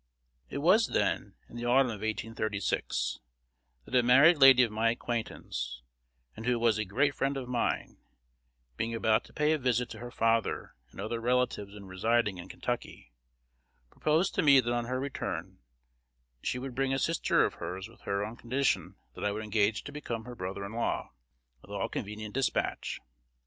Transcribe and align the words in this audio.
It 0.49 0.63
was, 0.63 0.87
then, 0.87 1.35
in 1.47 1.57
the 1.57 1.65
autumn 1.65 1.91
of 1.91 2.01
1836, 2.01 3.19
that 3.85 3.93
a 3.95 4.01
married 4.01 4.39
lady 4.39 4.63
of 4.63 4.71
my 4.71 4.89
acquaintance, 4.89 5.83
and 6.35 6.47
who 6.47 6.57
was 6.57 6.79
a 6.79 6.85
great 6.85 7.13
friend 7.13 7.37
of 7.37 7.47
mine, 7.47 7.97
being 8.77 8.95
about 8.95 9.25
to 9.25 9.33
pay 9.33 9.51
a 9.51 9.59
visit 9.59 9.91
to 9.91 9.99
her 9.99 10.09
father 10.09 10.73
& 10.85 10.97
other 10.97 11.19
relatives 11.19 11.77
residing 11.79 12.39
in 12.39 12.49
Kentucky, 12.49 13.13
proposed 13.91 14.33
to 14.33 14.41
me 14.41 14.59
that 14.59 14.73
on 14.73 14.85
her 14.85 14.99
return 14.99 15.59
she 16.41 16.57
would 16.57 16.73
bring 16.73 16.95
a 16.95 16.97
sister 16.97 17.45
of 17.45 17.53
hers 17.61 17.87
with 17.87 18.01
her 18.01 18.25
on 18.25 18.35
condition 18.35 18.95
that 19.13 19.23
I 19.23 19.31
would 19.31 19.43
engage 19.43 19.83
to 19.83 19.91
become 19.91 20.25
her 20.25 20.33
brother 20.33 20.65
in 20.65 20.71
law 20.73 21.11
with 21.61 21.69
all 21.69 21.87
convenient 21.87 22.33
despatch. 22.33 22.99